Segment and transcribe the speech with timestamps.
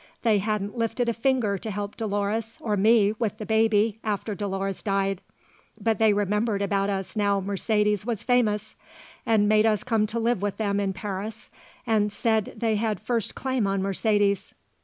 [0.23, 4.81] They hadn't lifted a finger to help Dolores, or me with the baby after Dolores
[4.81, 5.21] died;
[5.79, 8.73] but they remembered about us now Mercedes was famous
[9.27, 11.51] and made us come to live with them in Paris
[11.85, 14.55] and said they had first claim on Mercedes.